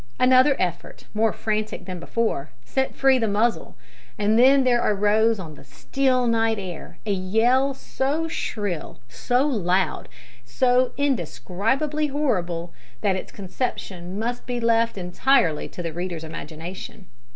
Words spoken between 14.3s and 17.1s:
be left entirely to the reader's imagination.